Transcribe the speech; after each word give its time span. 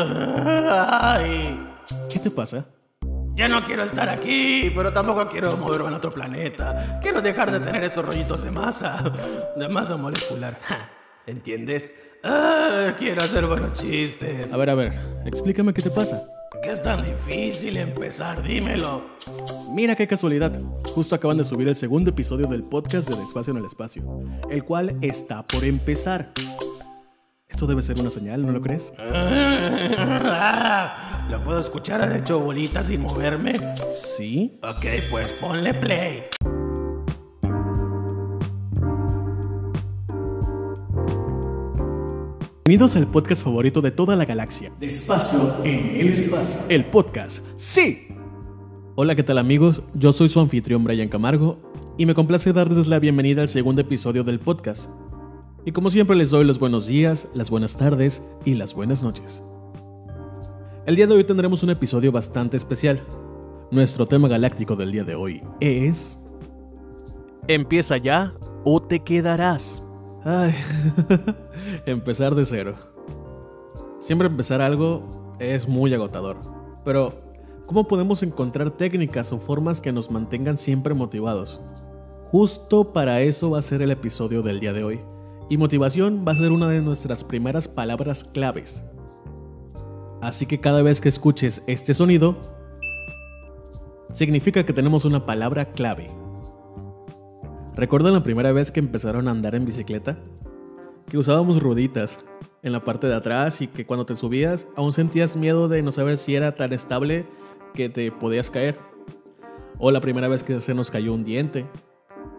Ay, 0.00 1.58
¿Qué 2.10 2.18
te 2.18 2.30
pasa? 2.30 2.64
ya 3.34 3.46
no 3.46 3.60
quiero 3.64 3.84
estar 3.84 4.08
aquí, 4.08 4.72
pero 4.74 4.92
tampoco 4.92 5.28
quiero 5.28 5.56
moverme 5.58 5.90
a 5.90 5.96
otro 5.98 6.12
planeta. 6.12 6.98
Quiero 7.00 7.22
dejar 7.22 7.52
de 7.52 7.60
tener 7.60 7.84
estos 7.84 8.04
rollitos 8.04 8.42
de 8.42 8.50
masa, 8.50 9.00
de 9.56 9.68
masa 9.68 9.96
molecular. 9.96 10.58
Ja, 10.62 10.90
¿Entiendes? 11.24 11.92
Ah, 12.24 12.94
quiero 12.98 13.22
hacer 13.22 13.46
buenos 13.46 13.74
chistes. 13.80 14.52
A 14.52 14.56
ver, 14.56 14.70
a 14.70 14.74
ver, 14.74 14.92
explícame 15.24 15.72
qué 15.72 15.82
te 15.82 15.90
pasa. 15.90 16.20
¿Qué 16.62 16.70
es 16.70 16.82
tan 16.82 17.04
difícil 17.04 17.76
empezar? 17.76 18.42
Dímelo. 18.42 19.02
Mira 19.72 19.94
qué 19.94 20.08
casualidad. 20.08 20.58
Justo 20.92 21.14
acaban 21.14 21.36
de 21.36 21.44
subir 21.44 21.68
el 21.68 21.76
segundo 21.76 22.10
episodio 22.10 22.48
del 22.48 22.64
podcast 22.64 23.08
de 23.08 23.16
Despacio 23.16 23.52
en 23.52 23.58
el 23.58 23.66
Espacio, 23.66 24.02
el 24.50 24.64
cual 24.64 24.96
está 25.00 25.46
por 25.46 25.64
empezar. 25.64 26.32
Esto 27.48 27.66
debe 27.66 27.80
ser 27.80 27.98
una 27.98 28.10
señal, 28.10 28.44
¿no 28.44 28.52
lo 28.52 28.60
crees? 28.60 28.92
¿Lo 31.30 31.42
puedo 31.44 31.60
escuchar 31.60 32.02
al 32.02 32.14
hecho 32.14 32.40
bolita 32.40 32.84
sin 32.84 33.00
moverme? 33.00 33.54
Sí. 33.92 34.58
Ok, 34.62 34.84
pues 35.10 35.32
ponle 35.32 35.72
play. 35.74 36.24
Bienvenidos 42.66 42.96
al 42.96 43.06
podcast 43.10 43.42
favorito 43.44 43.80
de 43.80 43.90
toda 43.92 44.14
la 44.14 44.26
galaxia. 44.26 44.70
Despacio 44.78 45.64
en 45.64 45.88
el 46.00 46.08
espacio. 46.08 46.60
El 46.68 46.84
podcast. 46.84 47.42
¡Sí! 47.56 48.08
Hola, 48.94 49.14
¿qué 49.14 49.22
tal 49.22 49.38
amigos? 49.38 49.82
Yo 49.94 50.12
soy 50.12 50.28
su 50.28 50.38
anfitrión 50.38 50.84
Brian 50.84 51.08
Camargo 51.08 51.58
y 51.96 52.04
me 52.04 52.14
complace 52.14 52.52
darles 52.52 52.86
la 52.86 52.98
bienvenida 52.98 53.40
al 53.40 53.48
segundo 53.48 53.80
episodio 53.80 54.22
del 54.22 54.38
podcast. 54.38 54.90
Y 55.68 55.72
como 55.72 55.90
siempre 55.90 56.16
les 56.16 56.30
doy 56.30 56.46
los 56.46 56.58
buenos 56.58 56.86
días, 56.86 57.28
las 57.34 57.50
buenas 57.50 57.76
tardes 57.76 58.22
y 58.46 58.54
las 58.54 58.72
buenas 58.72 59.02
noches. 59.02 59.44
El 60.86 60.96
día 60.96 61.06
de 61.06 61.12
hoy 61.12 61.24
tendremos 61.24 61.62
un 61.62 61.68
episodio 61.68 62.10
bastante 62.10 62.56
especial. 62.56 63.02
Nuestro 63.70 64.06
tema 64.06 64.28
galáctico 64.28 64.76
del 64.76 64.92
día 64.92 65.04
de 65.04 65.14
hoy 65.14 65.42
es... 65.60 66.18
¿Empieza 67.48 67.98
ya 67.98 68.32
o 68.64 68.80
te 68.80 69.00
quedarás? 69.00 69.84
Ay, 70.24 70.54
empezar 71.84 72.34
de 72.34 72.46
cero. 72.46 72.74
Siempre 74.00 74.28
empezar 74.28 74.62
algo 74.62 75.02
es 75.38 75.68
muy 75.68 75.92
agotador. 75.92 76.38
Pero, 76.82 77.12
¿cómo 77.66 77.86
podemos 77.86 78.22
encontrar 78.22 78.70
técnicas 78.70 79.34
o 79.34 79.38
formas 79.38 79.82
que 79.82 79.92
nos 79.92 80.10
mantengan 80.10 80.56
siempre 80.56 80.94
motivados? 80.94 81.60
Justo 82.30 82.90
para 82.94 83.20
eso 83.20 83.50
va 83.50 83.58
a 83.58 83.60
ser 83.60 83.82
el 83.82 83.90
episodio 83.90 84.40
del 84.40 84.60
día 84.60 84.72
de 84.72 84.84
hoy. 84.84 85.00
Y 85.48 85.56
motivación 85.56 86.24
va 86.26 86.32
a 86.32 86.36
ser 86.36 86.52
una 86.52 86.68
de 86.68 86.82
nuestras 86.82 87.24
primeras 87.24 87.68
palabras 87.68 88.24
claves. 88.24 88.84
Así 90.20 90.46
que 90.46 90.60
cada 90.60 90.82
vez 90.82 91.00
que 91.00 91.08
escuches 91.08 91.62
este 91.66 91.94
sonido, 91.94 92.36
significa 94.12 94.64
que 94.64 94.72
tenemos 94.72 95.04
una 95.04 95.24
palabra 95.24 95.66
clave. 95.66 96.10
¿Recuerdan 97.76 98.14
la 98.14 98.22
primera 98.22 98.52
vez 98.52 98.72
que 98.72 98.80
empezaron 98.80 99.28
a 99.28 99.30
andar 99.30 99.54
en 99.54 99.64
bicicleta? 99.64 100.18
Que 101.08 101.16
usábamos 101.16 101.62
rueditas 101.62 102.18
en 102.62 102.72
la 102.72 102.82
parte 102.82 103.06
de 103.06 103.14
atrás 103.14 103.60
y 103.62 103.68
que 103.68 103.86
cuando 103.86 104.04
te 104.04 104.16
subías 104.16 104.66
aún 104.76 104.92
sentías 104.92 105.36
miedo 105.36 105.68
de 105.68 105.82
no 105.82 105.92
saber 105.92 106.16
si 106.16 106.34
era 106.34 106.52
tan 106.52 106.72
estable 106.72 107.26
que 107.74 107.88
te 107.88 108.10
podías 108.10 108.50
caer. 108.50 108.76
O 109.78 109.92
la 109.92 110.00
primera 110.00 110.26
vez 110.26 110.42
que 110.42 110.58
se 110.58 110.74
nos 110.74 110.90
cayó 110.90 111.14
un 111.14 111.24
diente. 111.24 111.66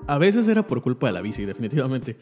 A 0.08 0.18
veces 0.18 0.48
era 0.48 0.68
por 0.68 0.82
culpa 0.82 1.08
de 1.08 1.14
la 1.14 1.22
bici, 1.22 1.46
definitivamente. 1.46 2.18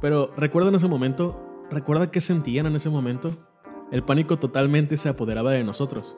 Pero 0.00 0.30
¿recuerdan 0.36 0.74
ese 0.74 0.88
momento? 0.88 1.64
¿Recuerdan 1.70 2.10
qué 2.10 2.20
sentían 2.20 2.66
en 2.66 2.76
ese 2.76 2.90
momento? 2.90 3.30
El 3.90 4.02
pánico 4.02 4.38
totalmente 4.38 4.96
se 4.96 5.08
apoderaba 5.08 5.52
de 5.52 5.64
nosotros. 5.64 6.16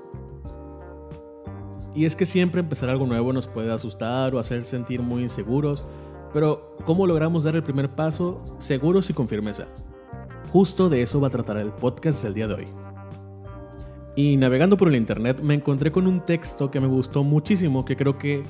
Y 1.94 2.04
es 2.04 2.16
que 2.16 2.26
siempre 2.26 2.60
empezar 2.60 2.90
algo 2.90 3.06
nuevo 3.06 3.32
nos 3.32 3.46
puede 3.46 3.72
asustar 3.72 4.34
o 4.34 4.38
hacer 4.38 4.62
sentir 4.62 5.02
muy 5.02 5.22
inseguros, 5.22 5.86
pero 6.32 6.76
¿cómo 6.84 7.06
logramos 7.06 7.44
dar 7.44 7.56
el 7.56 7.62
primer 7.62 7.90
paso 7.90 8.36
seguros 8.58 9.10
y 9.10 9.14
con 9.14 9.28
firmeza? 9.28 9.66
Justo 10.52 10.88
de 10.88 11.02
eso 11.02 11.20
va 11.20 11.28
a 11.28 11.30
tratar 11.30 11.56
el 11.56 11.72
podcast 11.72 12.22
del 12.22 12.34
día 12.34 12.46
de 12.46 12.54
hoy. 12.54 12.68
Y 14.16 14.36
navegando 14.36 14.76
por 14.76 14.88
el 14.88 14.96
internet 14.96 15.40
me 15.42 15.54
encontré 15.54 15.92
con 15.92 16.06
un 16.06 16.20
texto 16.20 16.70
que 16.70 16.80
me 16.80 16.88
gustó 16.88 17.22
muchísimo, 17.22 17.84
que 17.84 17.96
creo 17.96 18.18
que 18.18 18.44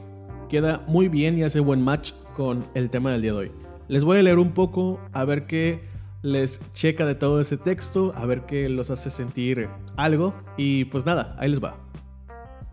queda 0.49 0.85
muy 0.87 1.09
bien 1.09 1.39
y 1.39 1.43
hace 1.43 1.61
buen 1.61 1.83
match 1.83 2.13
con 2.35 2.65
el 2.75 2.91
tema 2.91 3.13
del 3.13 3.23
día 3.23 3.33
de 3.33 3.39
hoy. 3.39 3.68
Les 3.89 4.05
voy 4.05 4.19
a 4.19 4.23
leer 4.23 4.39
un 4.39 4.53
poco 4.53 5.01
a 5.13 5.25
ver 5.25 5.47
qué 5.47 5.81
les 6.21 6.61
checa 6.75 7.07
de 7.07 7.15
todo 7.15 7.41
ese 7.41 7.57
texto, 7.57 8.13
a 8.15 8.27
ver 8.27 8.43
qué 8.45 8.69
los 8.69 8.91
hace 8.91 9.09
sentir 9.09 9.69
algo 9.97 10.35
y 10.59 10.85
pues 10.87 11.07
nada, 11.07 11.35
ahí 11.39 11.49
les 11.49 11.63
va. 11.63 11.79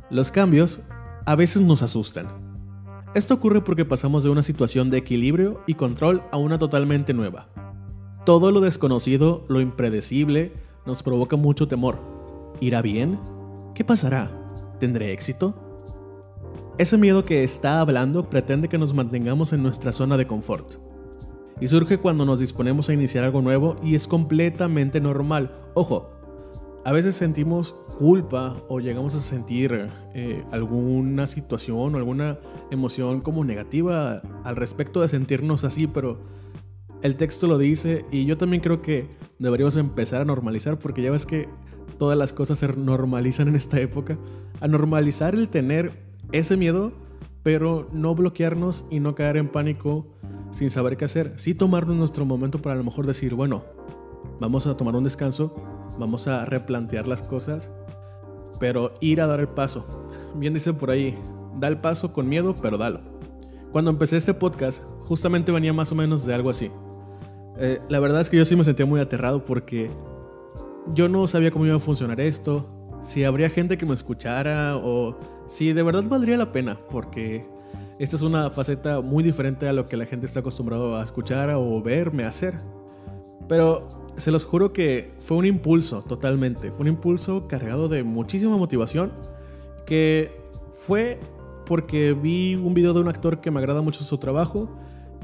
Los 0.10 0.30
cambios 0.30 0.82
a 1.26 1.36
veces 1.36 1.62
nos 1.62 1.82
asustan. 1.82 2.28
Esto 3.14 3.34
ocurre 3.34 3.62
porque 3.62 3.86
pasamos 3.86 4.26
de 4.26 4.30
una 4.30 4.44
situación 4.44 4.90
de 4.90 4.98
equilibrio 4.98 5.62
y 5.68 5.76
control 5.76 6.22
a 6.32 6.38
una 6.38 6.60
totalmente 6.60 7.14
nueva. 7.14 7.48
Todo 8.26 8.52
lo 8.52 8.60
desconocido, 8.60 9.46
lo 9.48 9.62
impredecible, 9.62 10.52
nos 10.86 11.02
provoca 11.02 11.38
mucho 11.38 11.70
temor. 11.70 12.00
¿Irá 12.60 12.82
bien? 12.82 13.18
¿Qué 13.74 13.86
pasará? 13.86 14.32
¿Tendré 14.82 15.14
éxito? 15.14 15.56
Ese 16.78 16.98
miedo 16.98 17.24
que 17.24 17.46
está 17.46 17.80
hablando 17.80 18.30
pretende 18.30 18.68
que 18.68 18.78
nos 18.78 18.94
mantengamos 18.94 19.54
en 19.54 19.64
nuestra 19.64 19.94
zona 19.94 20.18
de 20.18 20.28
confort. 20.28 20.85
Y 21.60 21.68
surge 21.68 22.00
cuando 22.00 22.26
nos 22.26 22.40
disponemos 22.40 22.90
a 22.90 22.94
iniciar 22.94 23.24
algo 23.24 23.42
nuevo 23.42 23.78
y 23.82 23.96
es 23.96 24.08
completamente 24.08 25.00
normal. 25.00 25.56
Ojo, 25.74 26.10
a 26.84 26.92
veces 26.92 27.16
sentimos 27.16 27.76
culpa 27.98 28.58
o 28.68 28.80
llegamos 28.80 29.16
a 29.16 29.20
sentir 29.20 29.90
eh, 30.14 30.44
alguna 30.52 31.28
situación 31.28 31.96
o 31.96 31.98
alguna 31.98 32.40
emoción 32.72 33.22
como 33.22 33.46
negativa 33.46 34.22
al 34.44 34.56
respecto 34.56 35.02
de 35.02 35.08
sentirnos 35.08 35.64
así, 35.64 35.88
pero 35.88 36.20
el 37.02 37.16
texto 37.16 37.48
lo 37.48 37.58
dice 37.58 38.06
y 38.12 38.26
yo 38.26 38.38
también 38.38 38.62
creo 38.62 38.82
que 38.82 39.08
deberíamos 39.40 39.78
empezar 39.78 40.22
a 40.22 40.26
normalizar 40.26 40.78
porque 40.78 41.02
ya 41.02 41.12
ves 41.12 41.26
que 41.26 41.48
todas 41.98 42.18
las 42.18 42.34
cosas 42.34 42.60
se 42.60 42.68
normalizan 42.68 43.48
en 43.48 43.56
esta 43.56 43.80
época. 43.80 44.18
A 44.60 44.68
normalizar 44.68 45.36
el 45.36 45.50
tener 45.50 45.92
ese 46.32 46.58
miedo, 46.58 46.92
pero 47.44 47.90
no 47.94 48.14
bloquearnos 48.14 48.86
y 48.90 49.00
no 49.00 49.16
caer 49.16 49.38
en 49.38 49.50
pánico 49.50 50.08
sin 50.56 50.72
saber 50.72 50.96
qué 50.96 51.04
hacer. 51.04 51.34
Sí 51.36 51.54
tomarnos 51.54 51.98
nuestro 51.98 52.26
momento 52.26 52.60
para 52.60 52.76
a 52.76 52.78
lo 52.78 52.86
mejor 52.86 53.06
decir, 53.06 53.36
bueno, 53.36 53.64
vamos 54.40 54.66
a 54.66 54.78
tomar 54.78 54.96
un 54.96 55.04
descanso, 55.04 55.54
vamos 56.00 56.30
a 56.30 56.46
replantear 56.46 57.08
las 57.08 57.22
cosas, 57.22 57.72
pero 58.58 58.94
ir 59.02 59.20
a 59.20 59.28
dar 59.28 59.42
el 59.42 59.50
paso. 59.50 59.84
Bien 60.34 60.54
dice 60.54 60.74
por 60.74 60.92
ahí, 60.92 61.14
da 61.60 61.68
el 61.68 61.78
paso 61.80 62.14
con 62.14 62.30
miedo, 62.30 62.56
pero 62.62 62.78
dalo. 62.78 63.02
Cuando 63.74 63.92
empecé 63.92 64.16
este 64.16 64.34
podcast, 64.34 64.82
justamente 65.02 65.52
venía 65.52 65.74
más 65.74 65.92
o 65.92 65.96
menos 65.96 66.26
de 66.26 66.34
algo 66.34 66.50
así. 66.50 66.72
Eh, 67.58 67.82
la 67.90 68.00
verdad 68.00 68.22
es 68.22 68.30
que 68.30 68.38
yo 68.38 68.46
sí 68.46 68.56
me 68.56 68.64
sentía 68.64 68.86
muy 68.86 69.02
aterrado 69.02 69.44
porque 69.44 69.92
yo 70.94 71.10
no 71.10 71.28
sabía 71.28 71.52
cómo 71.52 71.66
iba 71.66 71.76
a 71.76 71.80
funcionar 71.80 72.22
esto, 72.22 72.70
si 73.04 73.26
habría 73.26 73.50
gente 73.50 73.78
que 73.78 73.86
me 73.86 73.94
escuchara 73.94 74.78
o 74.78 75.18
si 75.48 75.74
de 75.74 75.84
verdad 75.84 76.04
valdría 76.08 76.38
la 76.38 76.54
pena, 76.54 76.80
porque 76.90 77.46
esta 78.00 78.16
es 78.16 78.22
una 78.24 78.50
faceta 78.50 79.02
muy 79.02 79.24
diferente 79.24 79.68
a 79.68 79.74
lo 79.74 79.86
que 79.86 79.96
la 79.96 80.06
gente 80.06 80.26
está 80.26 80.42
acostumbrado 80.42 80.98
a 80.98 81.04
escuchar 81.04 81.50
o 81.52 81.82
verme 81.82 82.26
hacer. 82.26 82.56
Pero 83.48 84.12
se 84.18 84.32
los 84.32 84.44
juro 84.44 84.74
que 84.74 85.12
fue 85.20 85.38
un 85.38 85.46
impulso 85.46 86.02
totalmente, 86.02 86.72
fue 86.72 86.82
un 86.82 86.88
impulso 86.88 87.48
cargado 87.48 87.88
de 87.88 88.04
muchísima 88.04 88.58
motivación 88.58 89.12
que 89.86 90.32
fue 90.72 91.20
porque 91.66 92.14
vi 92.14 92.56
un 92.56 92.74
video 92.74 92.94
de 92.94 93.02
un 93.02 93.08
actor 93.08 93.40
que 93.42 93.52
me 93.52 93.60
agrada 93.60 93.82
mucho 93.82 94.04
su 94.04 94.18
trabajo 94.18 94.70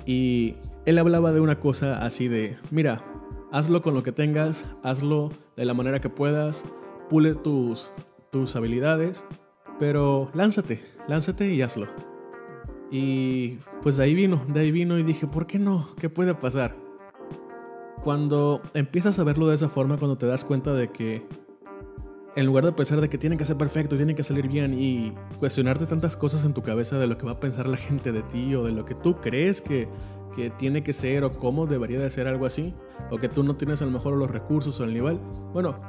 y 0.06 0.56
él 0.86 0.98
hablaba 0.98 1.32
de 1.32 1.40
una 1.40 1.60
cosa 1.60 2.04
así 2.04 2.28
de, 2.28 2.58
mira, 2.70 3.04
hazlo 3.52 3.82
con 3.82 3.94
lo 3.94 4.04
que 4.04 4.12
tengas, 4.12 4.66
hazlo 4.84 5.32
de 5.56 5.66
la 5.66 5.74
manera 5.74 6.00
que 6.00 6.10
puedas, 6.10 6.64
pule 7.10 7.36
tus, 7.36 7.92
tus 8.32 8.56
habilidades, 8.56 9.26
pero 9.80 10.32
lánzate, 10.34 10.84
lánzate 11.08 11.54
y 11.54 11.62
hazlo. 11.62 12.11
Y 12.92 13.58
pues 13.82 13.96
de 13.96 14.04
ahí 14.04 14.14
vino, 14.14 14.46
de 14.50 14.60
ahí 14.60 14.72
vino 14.72 15.00
y 15.00 15.04
dije, 15.04 15.26
¿por 15.26 15.48
qué 15.48 15.58
no? 15.58 15.88
¿Qué 15.98 16.10
puede 16.10 16.36
pasar? 16.36 16.76
Cuando 18.04 18.62
empiezas 18.74 19.18
a 19.18 19.24
verlo 19.24 19.48
de 19.48 19.56
esa 19.56 19.70
forma, 19.70 19.98
cuando 19.98 20.18
te 20.18 20.26
das 20.26 20.44
cuenta 20.44 20.74
de 20.74 20.92
que 20.92 21.26
en 22.36 22.46
lugar 22.46 22.66
de 22.66 22.72
pensar 22.72 23.00
de 23.02 23.10
que 23.10 23.18
tiene 23.18 23.38
que 23.38 23.46
ser 23.46 23.58
perfecto, 23.58 23.96
tiene 23.96 24.16
que 24.16 24.24
salir 24.24 24.48
bien 24.48 24.74
y 24.78 25.14
cuestionarte 25.40 25.86
tantas 25.86 26.18
cosas 26.18 26.46
en 26.46 26.54
tu 26.54 26.62
cabeza 26.62 26.98
de 26.98 27.08
lo 27.08 27.18
que 27.18 27.26
va 27.26 27.34
a 27.34 27.40
pensar 27.40 27.68
la 27.68 27.78
gente 27.78 28.12
de 28.12 28.24
ti 28.24 28.56
o 28.56 28.64
de 28.64 28.72
lo 28.72 28.86
que 28.86 28.96
tú 28.96 29.16
crees 29.22 29.62
que, 29.62 29.90
que 30.36 30.50
tiene 30.50 30.84
que 30.84 30.94
ser 30.94 31.24
o 31.24 31.32
cómo 31.32 31.68
debería 31.68 32.00
de 32.00 32.10
ser 32.10 32.28
algo 32.28 32.46
así, 32.46 32.74
o 33.10 33.18
que 33.18 33.30
tú 33.30 33.44
no 33.44 33.56
tienes 33.56 33.82
a 33.82 33.86
lo 33.86 33.92
mejor 33.92 34.14
los 34.14 34.32
recursos 34.32 34.80
o 34.80 34.84
el 34.84 34.94
nivel, 34.94 35.20
bueno, 35.54 35.80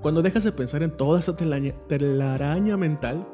cuando 0.00 0.22
dejas 0.22 0.42
de 0.42 0.52
pensar 0.52 0.82
en 0.82 0.96
toda 0.96 1.20
esa 1.20 1.36
telaraña, 1.36 1.72
telaraña 1.86 2.76
mental, 2.76 3.26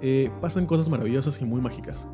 eh, 0.00 0.30
pasan 0.40 0.66
cosas 0.66 0.88
maravillosas 0.88 1.40
y 1.42 1.44
muy 1.44 1.60
mágicas. 1.60 2.08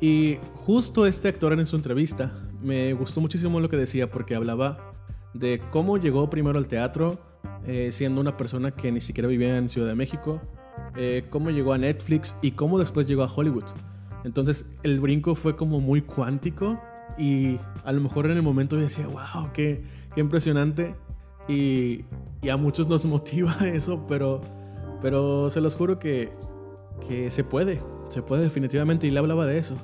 Y 0.00 0.38
justo 0.54 1.06
este 1.06 1.28
actor 1.28 1.52
en 1.52 1.66
su 1.66 1.76
entrevista 1.76 2.32
me 2.62 2.92
gustó 2.92 3.20
muchísimo 3.20 3.60
lo 3.60 3.68
que 3.68 3.76
decía 3.76 4.10
porque 4.10 4.34
hablaba 4.34 4.92
de 5.32 5.60
cómo 5.70 5.96
llegó 5.96 6.28
primero 6.28 6.58
al 6.58 6.66
teatro, 6.66 7.18
eh, 7.66 7.90
siendo 7.92 8.20
una 8.20 8.36
persona 8.36 8.70
que 8.70 8.92
ni 8.92 9.00
siquiera 9.00 9.28
vivía 9.28 9.56
en 9.56 9.68
Ciudad 9.68 9.88
de 9.88 9.94
México, 9.94 10.40
eh, 10.96 11.24
cómo 11.30 11.50
llegó 11.50 11.72
a 11.72 11.78
Netflix 11.78 12.34
y 12.42 12.52
cómo 12.52 12.78
después 12.78 13.06
llegó 13.06 13.22
a 13.22 13.32
Hollywood. 13.32 13.64
Entonces 14.24 14.66
el 14.82 15.00
brinco 15.00 15.34
fue 15.34 15.56
como 15.56 15.80
muy 15.80 16.02
cuántico 16.02 16.80
y 17.18 17.58
a 17.84 17.92
lo 17.92 18.00
mejor 18.00 18.26
en 18.26 18.32
el 18.32 18.42
momento 18.42 18.76
yo 18.76 18.82
decía, 18.82 19.06
wow, 19.06 19.52
qué, 19.52 19.82
qué 20.14 20.20
impresionante. 20.20 20.94
Y, 21.48 22.04
y, 22.42 22.48
a 22.48 22.56
muchos 22.56 22.88
nos 22.88 23.04
motiva 23.06 23.54
eso, 23.64 24.04
pero, 24.08 24.40
pero 25.00 25.48
se 25.48 25.60
los 25.60 25.76
juro 25.76 25.98
que, 25.98 26.30
que 27.06 27.30
se 27.30 27.44
puede, 27.44 27.80
se 28.08 28.22
puede 28.22 28.42
definitivamente 28.42 29.06
y 29.06 29.10
le 29.10 29.18
hablaba 29.18 29.46
de 29.46 29.58
eso. 29.58 29.76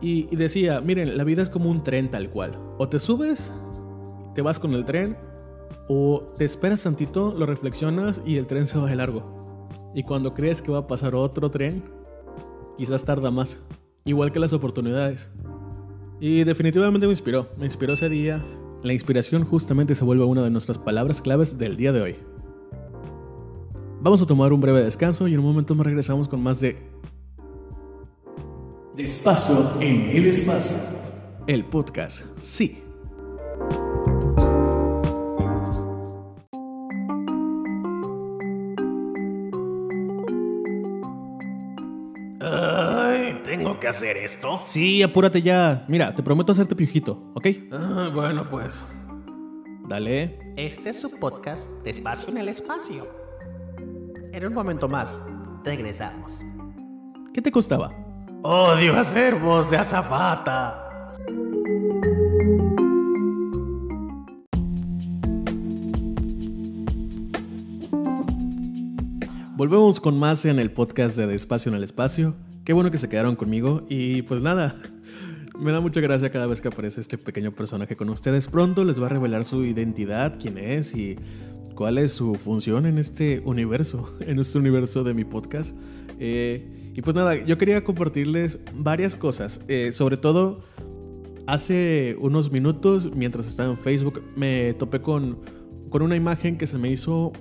Y, 0.00 0.34
decía, 0.36 0.80
miren, 0.82 1.16
la 1.16 1.24
vida 1.24 1.42
es 1.42 1.48
como 1.48 1.70
un 1.70 1.82
tren 1.82 2.10
tal 2.10 2.28
cual. 2.28 2.58
O 2.76 2.88
te 2.88 2.98
subes, 2.98 3.50
te 4.34 4.42
vas 4.42 4.60
con 4.60 4.74
el 4.74 4.84
tren, 4.84 5.16
o 5.88 6.26
te 6.36 6.44
esperas 6.44 6.82
tantito, 6.82 7.32
lo 7.32 7.46
reflexionas 7.46 8.20
y 8.26 8.36
el 8.36 8.46
tren 8.46 8.66
se 8.66 8.78
va 8.78 8.86
de 8.86 8.96
largo. 8.96 9.68
Y 9.94 10.02
cuando 10.02 10.32
crees 10.32 10.60
que 10.60 10.72
va 10.72 10.80
a 10.80 10.86
pasar 10.86 11.14
otro 11.14 11.50
tren, 11.50 11.84
quizás 12.76 13.04
tarda 13.04 13.30
más. 13.30 13.58
Igual 14.04 14.32
que 14.32 14.40
las 14.40 14.52
oportunidades. 14.52 15.30
Y 16.20 16.44
definitivamente 16.44 17.06
me 17.06 17.12
inspiró. 17.12 17.48
Me 17.56 17.64
inspiró 17.64 17.94
ese 17.94 18.08
día. 18.08 18.44
La 18.82 18.92
inspiración 18.92 19.44
justamente 19.44 19.94
se 19.94 20.04
vuelve 20.04 20.24
una 20.24 20.42
de 20.42 20.50
nuestras 20.50 20.78
palabras 20.78 21.22
claves 21.22 21.56
del 21.56 21.76
día 21.76 21.92
de 21.92 22.02
hoy. 22.02 22.16
Vamos 24.04 24.20
a 24.20 24.26
tomar 24.26 24.52
un 24.52 24.60
breve 24.60 24.82
descanso 24.82 25.26
y 25.26 25.32
en 25.32 25.40
un 25.40 25.46
momento 25.46 25.74
más 25.74 25.86
regresamos 25.86 26.28
con 26.28 26.42
más 26.42 26.60
de 26.60 26.76
Despacio 28.94 29.56
en 29.80 30.10
el 30.10 30.26
espacio. 30.26 30.76
El 31.46 31.64
podcast, 31.64 32.22
sí. 32.38 32.82
Ay, 42.42 43.40
¿tengo 43.42 43.80
que 43.80 43.88
hacer 43.88 44.18
esto? 44.18 44.60
Sí, 44.62 45.02
apúrate 45.02 45.40
ya. 45.40 45.86
Mira, 45.88 46.14
te 46.14 46.22
prometo 46.22 46.52
hacerte 46.52 46.76
piojito, 46.76 47.32
¿ok? 47.34 47.46
Ah, 47.72 48.10
bueno, 48.14 48.46
pues. 48.50 48.84
Dale. 49.88 50.52
Este 50.58 50.90
es 50.90 51.00
su 51.00 51.08
podcast 51.08 51.66
Despacio 51.84 52.28
en 52.28 52.36
el 52.36 52.50
espacio. 52.50 53.23
En 54.34 54.44
un 54.44 54.52
momento 54.52 54.88
más, 54.88 55.22
regresamos. 55.62 56.32
¿Qué 57.32 57.40
te 57.40 57.52
costaba? 57.52 57.92
Odio 58.42 58.98
hacer 58.98 59.36
voz 59.36 59.70
de 59.70 59.76
azafata. 59.76 61.12
Volvemos 69.54 70.00
con 70.00 70.18
más 70.18 70.44
en 70.46 70.58
el 70.58 70.72
podcast 70.72 71.16
de 71.16 71.28
Despacio 71.28 71.70
en 71.70 71.76
el 71.76 71.84
Espacio. 71.84 72.34
Qué 72.64 72.72
bueno 72.72 72.90
que 72.90 72.98
se 72.98 73.08
quedaron 73.08 73.36
conmigo 73.36 73.86
y 73.88 74.22
pues 74.22 74.42
nada, 74.42 74.74
me 75.56 75.70
da 75.70 75.80
mucha 75.80 76.00
gracia 76.00 76.32
cada 76.32 76.48
vez 76.48 76.60
que 76.60 76.66
aparece 76.66 77.00
este 77.00 77.18
pequeño 77.18 77.52
personaje 77.52 77.94
con 77.94 78.08
ustedes. 78.08 78.48
Pronto 78.48 78.84
les 78.84 79.00
va 79.00 79.06
a 79.06 79.10
revelar 79.10 79.44
su 79.44 79.64
identidad, 79.64 80.36
quién 80.40 80.58
es 80.58 80.92
y 80.92 81.20
cuál 81.74 81.98
es 81.98 82.12
su 82.12 82.34
función 82.34 82.86
en 82.86 82.98
este 82.98 83.42
universo, 83.44 84.16
en 84.20 84.38
este 84.38 84.58
universo 84.58 85.04
de 85.04 85.14
mi 85.14 85.24
podcast. 85.24 85.76
Eh, 86.18 86.92
y 86.94 87.02
pues 87.02 87.16
nada, 87.16 87.34
yo 87.44 87.58
quería 87.58 87.82
compartirles 87.82 88.60
varias 88.74 89.16
cosas, 89.16 89.60
eh, 89.68 89.90
sobre 89.92 90.16
todo 90.16 90.60
hace 91.46 92.16
unos 92.20 92.52
minutos, 92.52 93.10
mientras 93.14 93.46
estaba 93.46 93.68
en 93.68 93.76
Facebook, 93.76 94.22
me 94.36 94.74
topé 94.74 95.00
con, 95.00 95.40
con 95.90 96.02
una 96.02 96.16
imagen 96.16 96.56
que 96.56 96.66
se 96.66 96.78
me 96.78 96.90
hizo 96.90 97.32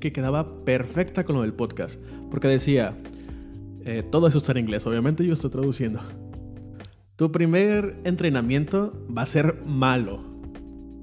que 0.00 0.12
quedaba 0.12 0.64
perfecta 0.64 1.24
con 1.24 1.36
lo 1.36 1.42
del 1.42 1.52
podcast, 1.52 2.00
porque 2.30 2.48
decía, 2.48 2.96
eh, 3.84 4.02
todo 4.10 4.26
eso 4.28 4.38
está 4.38 4.52
en 4.52 4.58
inglés, 4.58 4.86
obviamente 4.86 5.24
yo 5.24 5.34
estoy 5.34 5.50
traduciendo. 5.50 6.00
Tu 7.16 7.30
primer 7.30 8.00
entrenamiento 8.04 8.94
va 9.16 9.22
a 9.22 9.26
ser 9.26 9.62
malo. 9.66 10.24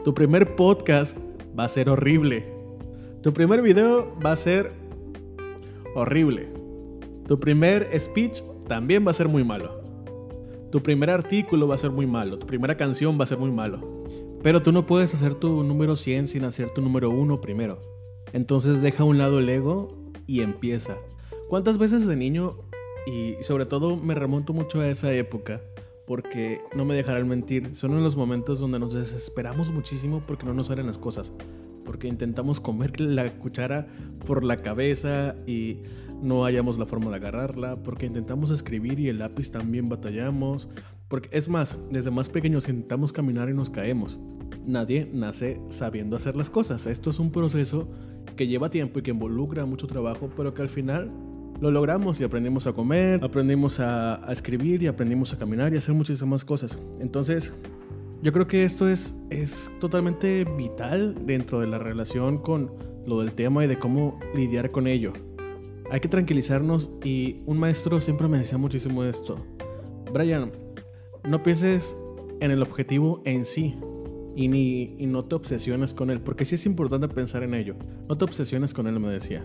Tu 0.03 0.13
primer 0.13 0.55
podcast 0.55 1.15
va 1.57 1.65
a 1.65 1.69
ser 1.69 1.89
horrible. 1.89 2.56
Tu 3.27 3.33
primer 3.33 3.61
video 3.61 4.15
va 4.25 4.31
a 4.31 4.35
ser 4.37 4.71
horrible. 5.95 6.47
Tu 7.27 7.37
primer 7.37 7.89
speech 7.99 8.41
también 8.69 9.05
va 9.05 9.11
a 9.11 9.13
ser 9.13 9.27
muy 9.27 9.43
malo. 9.43 9.81
Tu 10.71 10.81
primer 10.81 11.09
artículo 11.09 11.67
va 11.67 11.75
a 11.75 11.77
ser 11.77 11.91
muy 11.91 12.07
malo. 12.07 12.39
Tu 12.39 12.47
primera 12.47 12.77
canción 12.77 13.19
va 13.19 13.25
a 13.25 13.27
ser 13.27 13.37
muy 13.37 13.51
malo. 13.51 13.81
Pero 14.41 14.61
tú 14.61 14.71
no 14.71 14.85
puedes 14.85 15.13
hacer 15.13 15.35
tu 15.35 15.61
número 15.63 15.97
100 15.97 16.29
sin 16.29 16.45
hacer 16.45 16.71
tu 16.71 16.81
número 16.81 17.09
1 17.09 17.41
primero. 17.41 17.81
Entonces 18.31 18.81
deja 18.81 19.03
a 19.03 19.05
un 19.05 19.17
lado 19.17 19.39
el 19.39 19.49
ego 19.49 19.93
y 20.25 20.39
empieza. 20.39 20.95
¿Cuántas 21.49 21.77
veces 21.77 22.07
de 22.07 22.15
niño, 22.15 22.53
y 23.05 23.33
sobre 23.43 23.65
todo 23.65 23.97
me 23.97 24.15
remonto 24.15 24.53
mucho 24.53 24.79
a 24.79 24.87
esa 24.87 25.11
época, 25.11 25.61
porque 26.05 26.61
no 26.77 26.85
me 26.85 26.95
dejarán 26.95 27.27
mentir, 27.27 27.75
son 27.75 27.91
en 27.91 28.05
los 28.05 28.15
momentos 28.15 28.61
donde 28.61 28.79
nos 28.79 28.93
desesperamos 28.93 29.69
muchísimo 29.69 30.23
porque 30.25 30.45
no 30.45 30.53
nos 30.53 30.67
salen 30.67 30.87
las 30.87 30.97
cosas, 30.97 31.33
porque 31.87 32.07
intentamos 32.07 32.59
comer 32.59 32.99
la 32.99 33.27
cuchara 33.37 33.87
por 34.27 34.43
la 34.43 34.61
cabeza 34.61 35.35
y 35.47 35.77
no 36.21 36.43
hallamos 36.43 36.77
la 36.77 36.85
forma 36.85 37.09
de 37.09 37.15
agarrarla, 37.15 37.77
porque 37.77 38.05
intentamos 38.05 38.51
escribir 38.51 38.99
y 38.99 39.07
el 39.07 39.19
lápiz 39.19 39.49
también 39.49 39.87
batallamos, 39.87 40.67
porque 41.07 41.29
es 41.31 41.47
más, 41.47 41.77
desde 41.89 42.11
más 42.11 42.29
pequeños 42.29 42.67
intentamos 42.67 43.13
caminar 43.13 43.49
y 43.49 43.53
nos 43.53 43.69
caemos. 43.69 44.19
Nadie 44.65 45.09
nace 45.13 45.61
sabiendo 45.69 46.17
hacer 46.17 46.35
las 46.35 46.49
cosas, 46.49 46.85
esto 46.85 47.09
es 47.09 47.19
un 47.19 47.31
proceso 47.31 47.87
que 48.35 48.47
lleva 48.47 48.69
tiempo 48.69 48.99
y 48.99 49.01
que 49.01 49.11
involucra 49.11 49.65
mucho 49.65 49.87
trabajo, 49.87 50.29
pero 50.35 50.53
que 50.53 50.61
al 50.61 50.69
final 50.69 51.09
lo 51.61 51.71
logramos 51.71 52.19
y 52.19 52.25
aprendimos 52.25 52.67
a 52.67 52.73
comer, 52.73 53.23
aprendimos 53.23 53.79
a, 53.79 54.27
a, 54.27 54.33
escribir 54.33 54.83
y 54.83 54.87
aprendimos 54.87 55.33
a 55.33 55.37
caminar 55.37 55.73
y 55.73 55.77
hacer 55.77 55.95
muchísimas 55.95 56.43
cosas. 56.43 56.77
Entonces, 56.99 57.53
yo 58.21 58.33
creo 58.33 58.47
que 58.47 58.63
esto 58.63 58.87
es, 58.89 59.15
es 59.29 59.71
totalmente 59.79 60.43
vital 60.43 61.15
dentro 61.25 61.59
de 61.59 61.67
la 61.67 61.77
relación 61.77 62.39
con 62.39 62.71
lo 63.05 63.21
del 63.21 63.33
tema 63.33 63.63
y 63.63 63.67
de 63.67 63.77
cómo 63.77 64.19
lidiar 64.35 64.71
con 64.71 64.87
ello. 64.87 65.13
Hay 65.91 65.99
que 65.99 66.07
tranquilizarnos 66.07 66.91
y 67.03 67.41
un 67.45 67.57
maestro 67.59 68.01
siempre 68.01 68.27
me 68.27 68.39
decía 68.39 68.57
muchísimo 68.57 69.03
esto. 69.03 69.37
Brian, 70.11 70.51
no 71.27 71.43
pienses 71.43 71.95
en 72.39 72.51
el 72.51 72.61
objetivo 72.61 73.21
en 73.25 73.45
sí, 73.45 73.75
y, 74.35 74.49
ni, 74.49 74.95
y 74.99 75.07
no 75.07 75.25
te 75.25 75.33
obsesiones 75.33 75.95
con 75.95 76.11
él, 76.11 76.21
porque 76.21 76.45
sí 76.45 76.55
es 76.55 76.65
importante 76.67 77.07
pensar 77.07 77.41
en 77.41 77.55
ello. 77.55 77.75
No 78.07 78.17
te 78.17 78.25
obsesiones 78.25 78.71
con 78.71 78.85
él, 78.85 78.99
me 78.99 79.09
decía. 79.09 79.43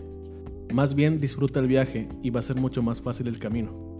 Más 0.72 0.94
bien 0.94 1.18
disfruta 1.18 1.60
el 1.60 1.66
viaje 1.66 2.08
y 2.22 2.30
va 2.30 2.40
a 2.40 2.42
ser 2.42 2.56
mucho 2.56 2.82
más 2.82 3.00
fácil 3.00 3.26
el 3.28 3.38
camino. 3.38 3.91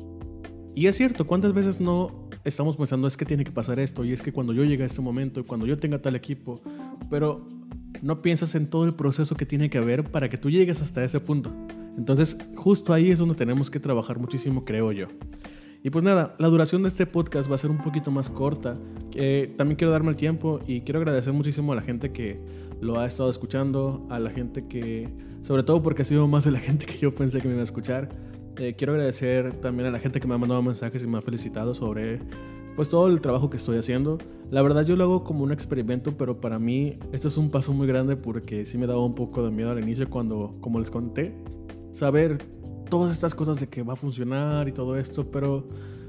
Y 0.75 0.87
es 0.87 0.97
cierto, 0.97 1.27
¿cuántas 1.27 1.53
veces 1.53 1.81
no 1.81 2.29
estamos 2.45 2.77
pensando 2.77 3.07
es 3.07 3.17
que 3.17 3.25
tiene 3.25 3.45
que 3.45 3.53
pasar 3.53 3.79
esto 3.79 4.05
y 4.05 4.13
es 4.13 4.23
que 4.23 4.33
cuando 4.33 4.53
yo 4.53 4.65
llegue 4.65 4.85
a 4.85 4.87
este 4.87 5.03
momento 5.03 5.41
y 5.41 5.45
cuando 5.45 5.67
yo 5.67 5.77
tenga 5.77 6.01
tal 6.01 6.17
equipo, 6.17 6.61
pero 7.11 7.47
no 8.01 8.23
piensas 8.23 8.55
en 8.55 8.67
todo 8.69 8.85
el 8.85 8.95
proceso 8.95 9.37
que 9.37 9.47
tiene 9.47 9.71
que 9.71 9.79
haber 9.79 10.11
para 10.11 10.29
que 10.29 10.39
tú 10.39 10.51
llegues 10.51 10.81
hasta 10.81 11.05
ese 11.05 11.21
punto. 11.21 11.53
Entonces, 11.97 12.37
justo 12.57 12.93
ahí 12.93 13.11
es 13.11 13.19
donde 13.19 13.35
tenemos 13.35 13.71
que 13.71 13.81
trabajar 13.81 14.19
muchísimo, 14.19 14.65
creo 14.65 14.93
yo. 14.93 15.09
Y 15.85 15.91
pues 15.91 16.05
nada, 16.05 16.37
la 16.39 16.49
duración 16.49 16.83
de 16.83 16.89
este 16.89 17.07
podcast 17.07 17.51
va 17.51 17.57
a 17.57 17.59
ser 17.59 17.71
un 17.71 17.79
poquito 17.79 18.11
más 18.11 18.31
corta. 18.31 18.79
Eh, 19.15 19.53
también 19.59 19.77
quiero 19.77 19.91
darme 19.91 20.11
el 20.11 20.17
tiempo 20.17 20.61
y 20.67 20.83
quiero 20.83 21.01
agradecer 21.01 21.33
muchísimo 21.33 21.73
a 21.73 21.77
la 21.77 21.83
gente 21.83 22.13
que 22.13 22.41
lo 22.81 22.99
ha 22.99 23.07
estado 23.07 23.29
escuchando, 23.29 24.07
a 24.09 24.19
la 24.19 24.31
gente 24.31 24.67
que, 24.69 25.09
sobre 25.43 25.65
todo 25.65 25.83
porque 25.83 26.03
ha 26.03 26.05
sido 26.05 26.27
más 26.29 26.45
de 26.45 26.53
la 26.53 26.61
gente 26.61 26.87
que 26.87 26.99
yo 26.99 27.13
pensé 27.13 27.41
que 27.41 27.49
me 27.49 27.55
iba 27.55 27.61
a 27.61 27.65
escuchar. 27.65 28.09
Eh, 28.59 28.75
quiero 28.77 28.93
agradecer 28.93 29.57
también 29.57 29.89
a 29.89 29.91
la 29.91 29.99
gente 29.99 30.21
que 30.21 30.29
me 30.29 30.35
ha 30.35 30.39
mandado 30.39 30.63
mensajes 30.63 31.03
y 31.03 31.07
me 31.07 31.19
ha 31.19 31.23
felicitado 31.23 31.75
sobre 31.75 32.21
pues 32.77 32.89
todo 32.89 33.09
el 33.09 33.21
trabajo 33.21 33.51
que 33.51 33.57
estoy 33.57 33.79
haciendo. 33.79 34.19
La 34.51 34.63
verdad 34.63 34.85
yo 34.85 34.97
lo 34.97 35.05
hago 35.05 35.25
como 35.25 35.45
un 35.45 35.53
experimento, 35.53 36.17
pero 36.17 36.41
para 36.41 36.59
mí 36.59 36.99
esto 37.13 37.29
es 37.29 37.37
un 37.37 37.51
paso 37.51 37.73
muy 37.73 37.87
grande 37.87 38.17
porque 38.17 38.65
sí 38.65 38.79
me 38.79 38.87
daba 38.87 39.05
un 39.05 39.15
poco 39.15 39.45
de 39.45 39.51
miedo 39.51 39.71
al 39.71 39.83
inicio 39.83 40.09
cuando, 40.09 40.55
como 40.61 40.79
les 40.79 40.91
conté, 40.91 41.35
saber 41.91 42.39
todas 42.89 43.13
estas 43.13 43.35
cosas 43.35 43.59
de 43.61 43.69
que 43.69 43.83
va 43.83 43.95
a 43.95 43.97
funcionar 43.97 44.69
y 44.69 44.73
todo 44.73 44.97
esto, 44.97 45.31
pero 45.31 45.67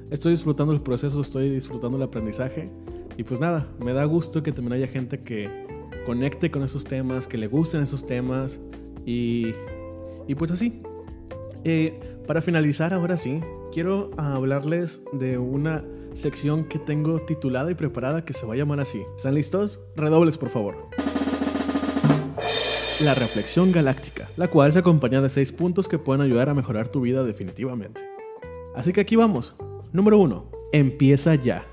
estoy 0.09 0.31
disfrutando 0.31 0.73
el 0.73 0.81
proceso, 0.81 1.21
estoy 1.21 1.49
disfrutando 1.49 1.97
el 1.97 2.03
aprendizaje 2.03 2.69
y 3.17 3.23
pues 3.23 3.39
nada, 3.39 3.67
me 3.79 3.93
da 3.93 4.03
gusto 4.05 4.43
que 4.43 4.51
también 4.51 4.73
haya 4.73 4.87
gente 4.87 5.21
que 5.21 5.49
conecte 6.05 6.51
con 6.51 6.63
esos 6.63 6.83
temas, 6.83 7.27
que 7.27 7.37
le 7.37 7.47
gusten 7.47 7.81
esos 7.81 8.05
temas 8.05 8.59
y, 9.05 9.53
y 10.27 10.35
pues 10.35 10.51
así. 10.51 10.81
Eh, 11.65 11.99
para 12.27 12.41
finalizar 12.41 12.93
ahora 12.93 13.17
sí, 13.17 13.41
quiero 13.71 14.11
hablarles 14.17 15.01
de 15.13 15.37
una 15.37 15.83
sección 16.13 16.65
que 16.65 16.79
tengo 16.79 17.21
titulada 17.21 17.71
y 17.71 17.75
preparada 17.75 18.25
que 18.25 18.33
se 18.33 18.45
va 18.45 18.53
a 18.53 18.57
llamar 18.57 18.79
así. 18.79 19.03
¿Están 19.15 19.35
listos? 19.35 19.79
Redobles 19.95 20.37
por 20.37 20.49
favor. 20.49 20.89
La 23.01 23.13
reflexión 23.15 23.71
galáctica, 23.71 24.29
la 24.37 24.49
cual 24.49 24.71
se 24.71 24.79
acompaña 24.79 25.21
de 25.21 25.29
6 25.29 25.51
puntos 25.53 25.87
que 25.87 25.99
pueden 25.99 26.21
ayudar 26.21 26.49
a 26.49 26.53
mejorar 26.53 26.87
tu 26.87 27.01
vida 27.01 27.23
definitivamente. 27.23 28.01
Así 28.75 28.93
que 28.93 29.01
aquí 29.01 29.15
vamos. 29.15 29.55
Número 29.91 30.17
1. 30.19 30.51
Empieza 30.71 31.35
ya. 31.35 31.65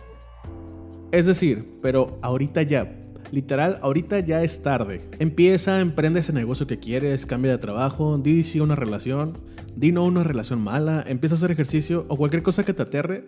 Es 1.13 1.27
decir, 1.27 1.79
pero 1.83 2.19
ahorita 2.23 2.63
ya. 2.63 3.00
Literal, 3.31 3.79
ahorita 3.83 4.19
ya 4.21 4.43
es 4.43 4.63
tarde. 4.63 5.03
Empieza, 5.19 5.81
emprende 5.81 6.21
ese 6.21 6.33
negocio 6.33 6.67
que 6.67 6.79
quieres, 6.79 7.27
cambia 7.27 7.53
de 7.53 7.59
trabajo, 7.59 8.19
di 8.19 8.43
una 8.61 8.75
relación, 8.75 9.39
di 9.77 9.93
no 9.93 10.05
una 10.05 10.25
relación 10.25 10.61
mala, 10.61 11.05
empieza 11.07 11.35
a 11.35 11.39
hacer 11.39 11.53
ejercicio 11.53 12.07
o 12.09 12.17
cualquier 12.17 12.43
cosa 12.43 12.65
que 12.65 12.75
te 12.75 12.83
aterre, 12.83 13.25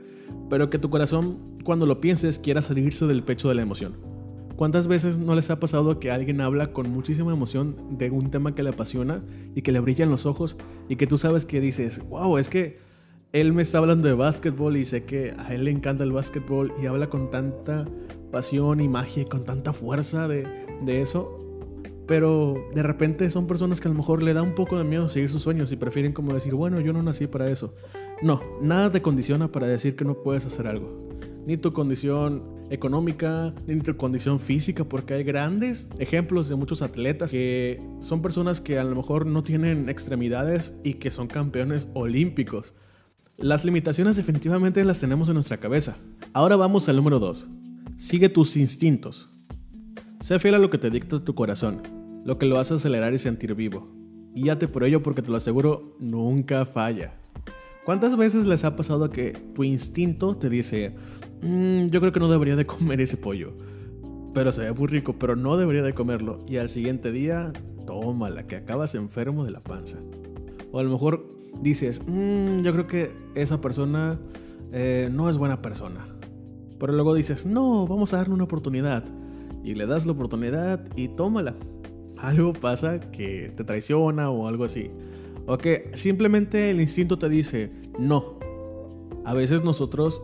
pero 0.50 0.70
que 0.70 0.78
tu 0.78 0.90
corazón, 0.90 1.38
cuando 1.64 1.86
lo 1.86 2.00
pienses, 2.00 2.38
quiera 2.38 2.62
salirse 2.62 3.06
del 3.06 3.22
pecho 3.22 3.48
de 3.48 3.54
la 3.54 3.62
emoción. 3.62 3.94
¿Cuántas 4.56 4.86
veces 4.86 5.18
no 5.18 5.34
les 5.34 5.50
ha 5.50 5.60
pasado 5.60 5.98
que 5.98 6.10
alguien 6.10 6.40
habla 6.40 6.72
con 6.72 6.90
muchísima 6.90 7.32
emoción 7.32 7.76
de 7.96 8.10
un 8.10 8.30
tema 8.30 8.54
que 8.54 8.62
le 8.62 8.70
apasiona 8.70 9.22
y 9.54 9.62
que 9.62 9.72
le 9.72 9.80
brillan 9.80 10.10
los 10.10 10.26
ojos 10.26 10.56
y 10.88 10.96
que 10.96 11.06
tú 11.06 11.16
sabes 11.16 11.44
que 11.44 11.60
dices, 11.60 12.02
wow, 12.08 12.38
es 12.38 12.48
que 12.48 12.78
él 13.32 13.54
me 13.54 13.62
está 13.62 13.78
hablando 13.78 14.08
de 14.08 14.14
básquetbol 14.14 14.76
y 14.76 14.84
sé 14.84 15.04
que 15.04 15.34
a 15.38 15.54
él 15.54 15.64
le 15.64 15.70
encanta 15.70 16.04
el 16.04 16.12
básquetbol 16.12 16.72
y 16.82 16.86
habla 16.86 17.08
con 17.08 17.30
tanta 17.30 17.86
pasión 18.30 18.80
y 18.80 18.88
magia 18.88 19.22
y 19.22 19.24
con 19.24 19.44
tanta 19.44 19.72
fuerza 19.72 20.28
de, 20.28 20.46
eso. 20.86 21.38
Pero 22.06 22.62
de 22.74 22.82
repente 22.82 23.30
son 23.30 23.46
personas 23.46 23.80
que 23.80 23.88
a 23.88 23.90
lo 23.90 23.96
mejor 23.96 24.22
le 24.22 24.34
da 24.34 24.42
un 24.42 24.54
poco 24.54 24.76
de 24.76 24.84
miedo 24.84 25.08
seguir 25.08 25.30
sus 25.30 25.42
sueños 25.42 25.72
y 25.72 25.76
prefieren 25.76 26.12
como 26.12 26.34
decir, 26.34 26.54
bueno, 26.54 26.80
yo 26.80 26.92
no 26.92 27.02
nací 27.02 27.26
para 27.26 27.48
eso. 27.48 27.74
No, 28.20 28.42
nada 28.60 28.90
te 28.90 29.00
condiciona 29.00 29.50
para 29.50 29.66
decir 29.66 29.96
que 29.96 30.04
no 30.04 30.22
puedes 30.22 30.44
hacer 30.44 30.66
algo. 30.66 31.08
Ni 31.46 31.56
tu 31.56 31.72
condición 31.72 32.42
económica, 32.70 33.54
ni 33.66 33.80
tu 33.80 33.96
condición 33.96 34.40
física, 34.40 34.84
porque 34.84 35.14
hay 35.14 35.24
grandes 35.24 35.88
ejemplos 35.98 36.48
de 36.48 36.56
muchos 36.56 36.82
atletas 36.82 37.30
que 37.30 37.80
son 38.00 38.20
personas 38.20 38.60
que 38.60 38.78
a 38.78 38.84
lo 38.84 38.94
mejor 38.94 39.24
no 39.26 39.42
tienen 39.42 39.88
extremidades 39.88 40.74
y 40.84 40.94
que 40.94 41.10
son 41.10 41.28
campeones 41.28 41.88
olímpicos. 41.94 42.74
Las 43.38 43.64
limitaciones 43.64 44.16
definitivamente 44.16 44.84
las 44.84 45.00
tenemos 45.00 45.28
en 45.28 45.34
nuestra 45.34 45.58
cabeza. 45.58 45.96
Ahora 46.32 46.56
vamos 46.56 46.88
al 46.88 46.96
número 46.96 47.18
2. 47.18 47.48
Sigue 47.96 48.28
tus 48.28 48.56
instintos. 48.56 49.30
Sé 50.20 50.38
fiel 50.38 50.54
a 50.54 50.58
lo 50.58 50.70
que 50.70 50.78
te 50.78 50.90
dicta 50.90 51.24
tu 51.24 51.34
corazón, 51.34 51.82
lo 52.24 52.38
que 52.38 52.46
lo 52.46 52.58
hace 52.58 52.74
acelerar 52.74 53.14
y 53.14 53.18
sentir 53.18 53.54
vivo. 53.54 53.90
Guíate 54.34 54.68
por 54.68 54.84
ello 54.84 55.02
porque 55.02 55.22
te 55.22 55.30
lo 55.30 55.38
aseguro, 55.38 55.96
nunca 55.98 56.64
falla. 56.66 57.14
¿Cuántas 57.84 58.16
veces 58.16 58.46
les 58.46 58.64
ha 58.64 58.76
pasado 58.76 59.10
que 59.10 59.32
tu 59.54 59.64
instinto 59.64 60.36
te 60.36 60.48
dice, 60.48 60.94
mm, 61.40 61.86
yo 61.86 62.00
creo 62.00 62.12
que 62.12 62.20
no 62.20 62.30
debería 62.30 62.54
de 62.54 62.66
comer 62.66 63.00
ese 63.00 63.16
pollo? 63.16 63.54
Pero 64.34 64.52
se 64.52 64.62
ve 64.62 64.72
muy 64.72 64.86
rico, 64.86 65.16
pero 65.18 65.36
no 65.36 65.56
debería 65.56 65.82
de 65.82 65.94
comerlo. 65.94 66.38
Y 66.46 66.58
al 66.58 66.68
siguiente 66.68 67.10
día, 67.10 67.52
tómala, 67.86 68.46
que 68.46 68.56
acabas 68.56 68.94
enfermo 68.94 69.44
de 69.44 69.50
la 69.50 69.60
panza. 69.60 69.98
O 70.70 70.78
a 70.78 70.82
lo 70.84 70.90
mejor 70.90 71.41
dices, 71.60 72.02
mm, 72.06 72.58
yo 72.58 72.72
creo 72.72 72.86
que 72.86 73.12
esa 73.34 73.60
persona 73.60 74.18
eh, 74.72 75.08
no 75.12 75.28
es 75.28 75.36
buena 75.36 75.62
persona. 75.62 76.06
Pero 76.78 76.92
luego 76.94 77.14
dices, 77.14 77.46
no, 77.46 77.86
vamos 77.86 78.12
a 78.12 78.18
darle 78.18 78.34
una 78.34 78.44
oportunidad. 78.44 79.04
Y 79.62 79.74
le 79.74 79.86
das 79.86 80.06
la 80.06 80.12
oportunidad 80.12 80.84
y 80.96 81.08
tómala. 81.08 81.54
Algo 82.18 82.52
pasa 82.52 83.00
que 83.00 83.52
te 83.56 83.64
traiciona 83.64 84.30
o 84.30 84.48
algo 84.48 84.64
así. 84.64 84.90
O 85.46 85.58
que 85.58 85.90
simplemente 85.94 86.70
el 86.70 86.80
instinto 86.80 87.18
te 87.18 87.28
dice, 87.28 87.72
no. 87.98 88.38
A 89.24 89.34
veces 89.34 89.62
nosotros, 89.62 90.20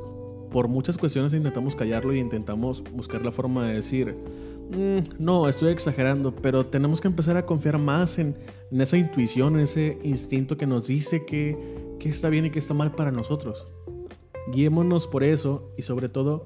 por 0.50 0.68
muchas 0.68 0.98
cuestiones, 0.98 1.34
intentamos 1.34 1.76
callarlo 1.76 2.14
y 2.14 2.18
intentamos 2.18 2.82
buscar 2.92 3.24
la 3.24 3.30
forma 3.30 3.66
de 3.66 3.74
decir, 3.74 4.16
mm, 4.70 5.14
no, 5.18 5.48
estoy 5.48 5.70
exagerando, 5.70 6.34
pero 6.34 6.66
tenemos 6.66 7.00
que 7.00 7.08
empezar 7.08 7.36
a 7.36 7.46
confiar 7.46 7.78
más 7.78 8.18
en, 8.18 8.36
esa 8.70 8.96
intuición, 8.96 9.54
en 9.54 9.60
ese 9.60 9.98
instinto 10.02 10.56
que 10.56 10.66
nos 10.66 10.86
dice 10.86 11.24
que, 11.24 11.56
que 11.98 12.08
está 12.08 12.28
bien 12.28 12.46
y 12.46 12.50
que 12.50 12.58
está 12.58 12.74
mal 12.74 12.92
para 12.92 13.10
nosotros. 13.10 13.66
Guiémonos 14.52 15.06
por 15.06 15.24
eso 15.24 15.70
y 15.76 15.82
sobre 15.82 16.08
todo 16.08 16.42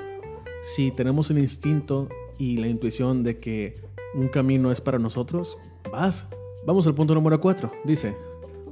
si 0.62 0.90
tenemos 0.90 1.30
el 1.30 1.38
instinto 1.38 2.08
y 2.38 2.56
la 2.56 2.68
intuición 2.68 3.22
de 3.22 3.38
que 3.38 3.76
un 4.14 4.28
camino 4.28 4.70
es 4.70 4.80
para 4.80 4.98
nosotros, 4.98 5.58
vas. 5.90 6.26
Vamos 6.66 6.86
al 6.86 6.94
punto 6.94 7.14
número 7.14 7.40
4. 7.40 7.72
Dice, 7.84 8.16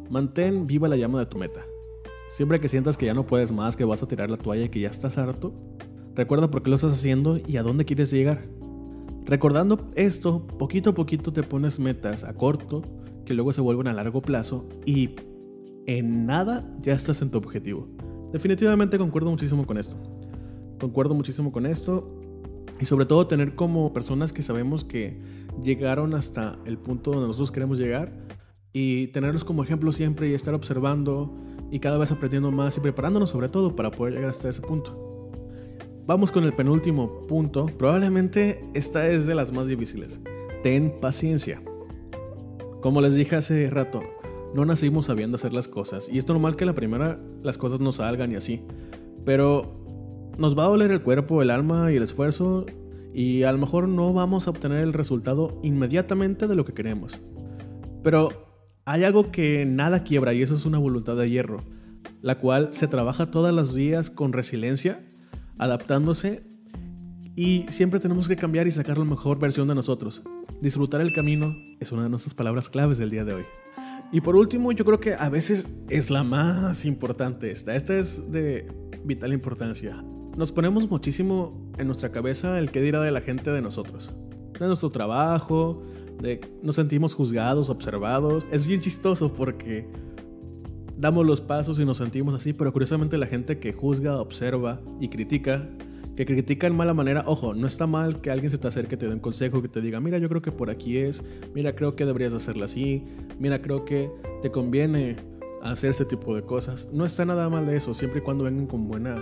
mantén 0.08 0.66
viva 0.66 0.88
la 0.88 0.96
llama 0.96 1.18
de 1.18 1.26
tu 1.26 1.38
meta. 1.38 1.64
Siempre 2.28 2.60
que 2.60 2.68
sientas 2.68 2.96
que 2.96 3.06
ya 3.06 3.14
no 3.14 3.26
puedes 3.26 3.50
más, 3.50 3.76
que 3.76 3.84
vas 3.84 4.02
a 4.02 4.08
tirar 4.08 4.30
la 4.30 4.36
toalla 4.36 4.64
y 4.64 4.68
que 4.68 4.80
ya 4.80 4.88
estás 4.88 5.18
harto, 5.18 5.52
recuerda 6.14 6.50
por 6.50 6.62
qué 6.62 6.70
lo 6.70 6.76
estás 6.76 6.92
haciendo 6.92 7.38
y 7.44 7.56
a 7.56 7.62
dónde 7.62 7.84
quieres 7.84 8.10
llegar. 8.12 8.44
Recordando 9.30 9.92
esto, 9.94 10.44
poquito 10.58 10.90
a 10.90 10.94
poquito 10.94 11.32
te 11.32 11.44
pones 11.44 11.78
metas 11.78 12.24
a 12.24 12.34
corto, 12.34 12.82
que 13.24 13.32
luego 13.32 13.52
se 13.52 13.60
vuelven 13.60 13.86
a 13.86 13.92
largo 13.92 14.20
plazo 14.22 14.68
y 14.84 15.10
en 15.86 16.26
nada 16.26 16.68
ya 16.82 16.94
estás 16.94 17.22
en 17.22 17.30
tu 17.30 17.38
objetivo. 17.38 17.86
Definitivamente 18.32 18.98
concuerdo 18.98 19.30
muchísimo 19.30 19.64
con 19.66 19.78
esto. 19.78 19.96
Concuerdo 20.80 21.14
muchísimo 21.14 21.52
con 21.52 21.64
esto. 21.64 22.12
Y 22.80 22.86
sobre 22.86 23.06
todo 23.06 23.28
tener 23.28 23.54
como 23.54 23.92
personas 23.92 24.32
que 24.32 24.42
sabemos 24.42 24.84
que 24.84 25.22
llegaron 25.62 26.14
hasta 26.14 26.58
el 26.64 26.76
punto 26.76 27.12
donde 27.12 27.28
nosotros 27.28 27.52
queremos 27.52 27.78
llegar. 27.78 28.12
Y 28.72 29.06
tenerlos 29.08 29.44
como 29.44 29.62
ejemplo 29.62 29.92
siempre 29.92 30.28
y 30.28 30.34
estar 30.34 30.54
observando 30.54 31.32
y 31.70 31.78
cada 31.78 31.98
vez 31.98 32.10
aprendiendo 32.10 32.50
más 32.50 32.76
y 32.78 32.80
preparándonos 32.80 33.30
sobre 33.30 33.48
todo 33.48 33.76
para 33.76 33.92
poder 33.92 34.14
llegar 34.14 34.30
hasta 34.30 34.48
ese 34.48 34.60
punto. 34.60 35.09
Vamos 36.10 36.32
con 36.32 36.42
el 36.42 36.52
penúltimo 36.52 37.24
punto. 37.28 37.66
Probablemente 37.66 38.68
esta 38.74 39.06
es 39.06 39.28
de 39.28 39.36
las 39.36 39.52
más 39.52 39.68
difíciles. 39.68 40.18
Ten 40.60 40.92
paciencia. 41.00 41.62
Como 42.80 43.00
les 43.00 43.14
dije 43.14 43.36
hace 43.36 43.70
rato, 43.70 44.02
no 44.52 44.64
nacimos 44.64 45.06
sabiendo 45.06 45.36
hacer 45.36 45.52
las 45.52 45.68
cosas. 45.68 46.08
Y 46.10 46.18
es 46.18 46.26
normal 46.26 46.56
que 46.56 46.66
la 46.66 46.74
primera 46.74 47.20
las 47.44 47.58
cosas 47.58 47.78
no 47.78 47.92
salgan 47.92 48.32
y 48.32 48.34
así. 48.34 48.64
Pero 49.24 49.86
nos 50.36 50.58
va 50.58 50.64
a 50.64 50.70
doler 50.70 50.90
el 50.90 51.00
cuerpo, 51.00 51.42
el 51.42 51.50
alma 51.50 51.92
y 51.92 51.96
el 51.96 52.02
esfuerzo. 52.02 52.66
Y 53.14 53.44
a 53.44 53.52
lo 53.52 53.58
mejor 53.58 53.86
no 53.86 54.12
vamos 54.12 54.48
a 54.48 54.50
obtener 54.50 54.80
el 54.80 54.92
resultado 54.92 55.60
inmediatamente 55.62 56.48
de 56.48 56.56
lo 56.56 56.64
que 56.64 56.74
queremos. 56.74 57.20
Pero 58.02 58.30
hay 58.84 59.04
algo 59.04 59.30
que 59.30 59.64
nada 59.64 60.02
quiebra 60.02 60.34
y 60.34 60.42
eso 60.42 60.54
es 60.54 60.66
una 60.66 60.78
voluntad 60.78 61.14
de 61.14 61.30
hierro. 61.30 61.60
La 62.20 62.40
cual 62.40 62.70
se 62.74 62.88
trabaja 62.88 63.30
todos 63.30 63.54
los 63.54 63.76
días 63.76 64.10
con 64.10 64.32
resiliencia, 64.32 65.06
adaptándose. 65.60 66.42
Y 67.36 67.66
siempre 67.68 68.00
tenemos 68.00 68.26
que 68.26 68.36
cambiar 68.36 68.66
y 68.66 68.72
sacar 68.72 68.98
la 68.98 69.04
mejor 69.04 69.38
versión 69.38 69.68
de 69.68 69.74
nosotros. 69.74 70.22
Disfrutar 70.60 71.00
el 71.00 71.12
camino 71.12 71.56
es 71.78 71.92
una 71.92 72.02
de 72.02 72.08
nuestras 72.08 72.34
palabras 72.34 72.68
claves 72.68 72.98
del 72.98 73.10
día 73.10 73.24
de 73.24 73.34
hoy. 73.34 73.44
Y 74.10 74.22
por 74.22 74.34
último, 74.34 74.72
yo 74.72 74.84
creo 74.84 74.98
que 74.98 75.14
a 75.14 75.28
veces 75.28 75.68
es 75.88 76.10
la 76.10 76.24
más 76.24 76.84
importante 76.84 77.52
esta. 77.52 77.76
Esta 77.76 77.96
es 77.96 78.32
de 78.32 78.66
vital 79.04 79.32
importancia. 79.32 80.02
Nos 80.36 80.50
ponemos 80.50 80.90
muchísimo 80.90 81.70
en 81.78 81.86
nuestra 81.86 82.10
cabeza 82.10 82.58
el 82.58 82.70
que 82.70 82.80
dirá 82.80 83.00
de 83.02 83.12
la 83.12 83.20
gente 83.20 83.50
de 83.50 83.60
nosotros. 83.60 84.12
De 84.58 84.66
nuestro 84.66 84.90
trabajo, 84.90 85.82
de 86.20 86.40
nos 86.62 86.74
sentimos 86.74 87.14
juzgados, 87.14 87.70
observados. 87.70 88.46
Es 88.50 88.66
bien 88.66 88.80
chistoso 88.80 89.32
porque 89.32 89.86
damos 91.00 91.26
los 91.26 91.40
pasos 91.40 91.80
y 91.80 91.84
nos 91.84 91.96
sentimos 91.96 92.34
así, 92.34 92.52
pero 92.52 92.72
curiosamente 92.72 93.16
la 93.16 93.26
gente 93.26 93.58
que 93.58 93.72
juzga, 93.72 94.20
observa 94.20 94.80
y 95.00 95.08
critica 95.08 95.66
que 96.16 96.26
critica 96.26 96.66
en 96.66 96.76
mala 96.76 96.92
manera, 96.92 97.22
ojo, 97.24 97.54
no 97.54 97.66
está 97.66 97.86
mal 97.86 98.20
que 98.20 98.30
alguien 98.30 98.50
se 98.50 98.58
te 98.58 98.68
acerque, 98.68 98.98
te 98.98 99.06
dé 99.06 99.14
un 99.14 99.20
consejo, 99.20 99.62
que 99.62 99.68
te 99.68 99.80
diga, 99.80 100.00
mira, 100.00 100.18
yo 100.18 100.28
creo 100.28 100.42
que 100.42 100.52
por 100.52 100.68
aquí 100.68 100.98
es, 100.98 101.24
mira, 101.54 101.74
creo 101.74 101.96
que 101.96 102.04
deberías 102.04 102.34
hacerlo 102.34 102.66
así, 102.66 103.04
mira, 103.38 103.62
creo 103.62 103.86
que 103.86 104.10
te 104.42 104.50
conviene 104.50 105.16
hacer 105.62 105.90
este 105.90 106.04
tipo 106.04 106.34
de 106.34 106.42
cosas. 106.42 106.88
No 106.92 107.06
está 107.06 107.24
nada 107.24 107.48
mal 107.48 107.64
de 107.64 107.76
eso, 107.76 107.94
siempre 107.94 108.20
y 108.20 108.22
cuando 108.22 108.44
vengan 108.44 108.66
con 108.66 108.86
buena, 108.86 109.16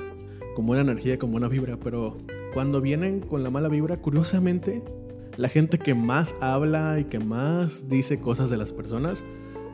con 0.56 0.66
buena 0.66 0.82
energía, 0.82 1.20
con 1.20 1.30
buena 1.30 1.46
vibra, 1.46 1.78
pero 1.78 2.16
cuando 2.52 2.80
vienen 2.80 3.20
con 3.20 3.44
la 3.44 3.50
mala 3.50 3.68
vibra, 3.68 3.98
curiosamente, 3.98 4.82
la 5.36 5.48
gente 5.48 5.78
que 5.78 5.94
más 5.94 6.34
habla 6.40 6.98
y 6.98 7.04
que 7.04 7.20
más 7.20 7.88
dice 7.88 8.18
cosas 8.18 8.50
de 8.50 8.56
las 8.56 8.72
personas 8.72 9.22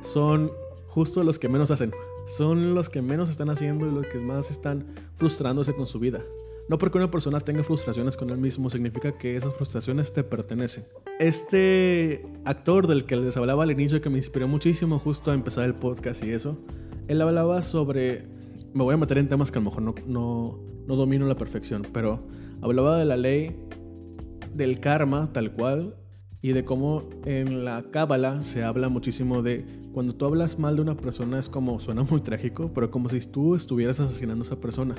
son 0.02 0.50
justo 0.94 1.24
los 1.24 1.40
que 1.40 1.48
menos 1.48 1.72
hacen. 1.72 1.92
Son 2.28 2.72
los 2.74 2.88
que 2.88 3.02
menos 3.02 3.28
están 3.28 3.50
haciendo 3.50 3.88
y 3.88 3.90
los 3.90 4.06
que 4.06 4.20
más 4.20 4.50
están 4.52 4.94
frustrándose 5.14 5.74
con 5.74 5.86
su 5.86 5.98
vida. 5.98 6.22
No 6.68 6.78
porque 6.78 6.98
una 6.98 7.10
persona 7.10 7.40
tenga 7.40 7.64
frustraciones 7.64 8.16
con 8.16 8.30
él 8.30 8.38
mismo 8.38 8.70
significa 8.70 9.18
que 9.18 9.36
esas 9.36 9.56
frustraciones 9.56 10.12
te 10.12 10.22
pertenecen. 10.22 10.84
Este 11.18 12.24
actor 12.44 12.86
del 12.86 13.06
que 13.06 13.16
les 13.16 13.36
hablaba 13.36 13.64
al 13.64 13.72
inicio 13.72 14.00
que 14.00 14.08
me 14.08 14.18
inspiró 14.18 14.46
muchísimo 14.46 15.00
justo 15.00 15.32
a 15.32 15.34
empezar 15.34 15.64
el 15.64 15.74
podcast 15.74 16.22
y 16.24 16.30
eso, 16.30 16.56
él 17.08 17.20
hablaba 17.20 17.60
sobre... 17.60 18.28
Me 18.72 18.84
voy 18.84 18.94
a 18.94 18.96
meter 18.96 19.18
en 19.18 19.28
temas 19.28 19.50
que 19.50 19.58
a 19.58 19.62
lo 19.62 19.70
mejor 19.70 19.82
no, 19.82 19.94
no, 20.06 20.60
no 20.86 20.96
domino 20.96 21.26
la 21.26 21.36
perfección, 21.36 21.86
pero 21.92 22.20
hablaba 22.62 22.98
de 22.98 23.04
la 23.04 23.16
ley 23.16 23.56
del 24.54 24.78
karma 24.78 25.32
tal 25.32 25.52
cual 25.52 25.96
y 26.44 26.52
de 26.52 26.62
cómo 26.62 27.04
en 27.24 27.64
la 27.64 27.84
cábala 27.90 28.42
se 28.42 28.64
habla 28.64 28.90
muchísimo 28.90 29.40
de 29.40 29.64
cuando 29.94 30.14
tú 30.14 30.26
hablas 30.26 30.58
mal 30.58 30.76
de 30.76 30.82
una 30.82 30.94
persona 30.94 31.38
es 31.38 31.48
como 31.48 31.80
suena 31.80 32.02
muy 32.02 32.20
trágico, 32.20 32.70
pero 32.74 32.90
como 32.90 33.08
si 33.08 33.18
tú 33.20 33.54
estuvieras 33.54 33.98
asesinando 33.98 34.42
a 34.42 34.46
esa 34.48 34.60
persona. 34.60 34.94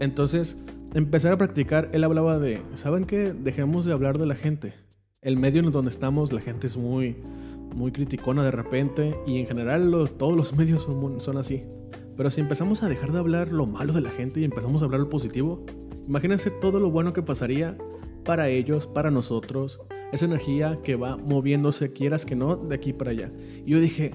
Entonces, 0.00 0.58
empezar 0.92 1.32
a 1.32 1.38
practicar, 1.38 1.88
él 1.92 2.04
hablaba 2.04 2.38
de, 2.38 2.60
¿saben 2.74 3.06
qué? 3.06 3.32
Dejemos 3.32 3.86
de 3.86 3.94
hablar 3.94 4.18
de 4.18 4.26
la 4.26 4.34
gente. 4.34 4.74
El 5.22 5.38
medio 5.38 5.62
en 5.62 5.72
donde 5.72 5.88
estamos, 5.88 6.30
la 6.30 6.42
gente 6.42 6.66
es 6.66 6.76
muy, 6.76 7.16
muy 7.74 7.90
criticona 7.90 8.44
de 8.44 8.50
repente 8.50 9.16
y 9.26 9.38
en 9.38 9.46
general 9.46 9.90
todos 10.18 10.36
los 10.36 10.52
medios 10.58 10.82
son, 10.82 11.22
son 11.22 11.38
así. 11.38 11.64
Pero 12.18 12.30
si 12.30 12.42
empezamos 12.42 12.82
a 12.82 12.90
dejar 12.90 13.12
de 13.12 13.18
hablar 13.18 13.50
lo 13.50 13.64
malo 13.64 13.94
de 13.94 14.02
la 14.02 14.10
gente 14.10 14.40
y 14.40 14.44
empezamos 14.44 14.82
a 14.82 14.84
hablar 14.84 15.00
lo 15.00 15.08
positivo, 15.08 15.64
imagínense 16.06 16.50
todo 16.50 16.80
lo 16.80 16.90
bueno 16.90 17.14
que 17.14 17.22
pasaría 17.22 17.78
para 18.26 18.50
ellos, 18.50 18.86
para 18.86 19.10
nosotros, 19.10 19.80
esa 20.12 20.24
energía 20.24 20.80
que 20.82 20.96
va 20.96 21.16
moviéndose, 21.16 21.92
quieras 21.92 22.24
que 22.24 22.36
no, 22.36 22.56
de 22.56 22.74
aquí 22.74 22.92
para 22.92 23.10
allá. 23.10 23.30
Y 23.64 23.72
yo 23.72 23.80
dije, 23.80 24.12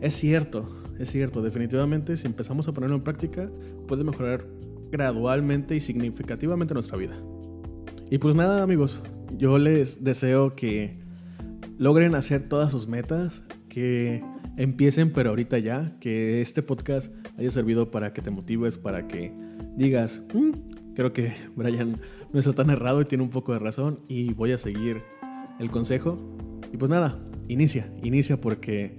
es 0.00 0.14
cierto, 0.14 0.68
es 0.98 1.10
cierto, 1.10 1.42
definitivamente 1.42 2.16
si 2.16 2.26
empezamos 2.26 2.68
a 2.68 2.72
ponerlo 2.72 2.96
en 2.96 3.02
práctica, 3.02 3.50
puede 3.86 4.04
mejorar 4.04 4.46
gradualmente 4.90 5.74
y 5.74 5.80
significativamente 5.80 6.74
nuestra 6.74 6.96
vida. 6.96 7.16
Y 8.10 8.18
pues 8.18 8.34
nada 8.34 8.62
amigos, 8.62 9.00
yo 9.36 9.56
les 9.58 10.02
deseo 10.02 10.56
que 10.56 10.98
logren 11.78 12.14
hacer 12.14 12.42
todas 12.42 12.72
sus 12.72 12.88
metas, 12.88 13.44
que 13.68 14.22
empiecen 14.56 15.12
pero 15.12 15.30
ahorita 15.30 15.58
ya, 15.58 15.96
que 16.00 16.40
este 16.40 16.62
podcast 16.62 17.12
haya 17.38 17.50
servido 17.50 17.90
para 17.90 18.12
que 18.12 18.20
te 18.20 18.30
motives, 18.30 18.76
para 18.76 19.06
que 19.08 19.32
digas, 19.76 20.20
mm, 20.34 20.94
creo 20.94 21.12
que 21.12 21.34
Brian 21.56 21.96
no 22.32 22.38
está 22.40 22.52
tan 22.52 22.68
errado 22.68 23.00
y 23.00 23.04
tiene 23.04 23.24
un 23.24 23.30
poco 23.30 23.52
de 23.52 23.58
razón 23.58 24.00
y 24.08 24.34
voy 24.34 24.52
a 24.52 24.58
seguir 24.58 25.02
el 25.60 25.70
consejo. 25.70 26.18
Y 26.72 26.76
pues 26.76 26.90
nada, 26.90 27.18
inicia, 27.46 27.92
inicia 28.02 28.40
porque 28.40 28.98